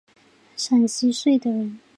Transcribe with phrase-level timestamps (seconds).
[0.57, 1.77] 陕西绥德人。